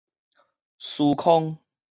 [0.79, 1.59] 斯康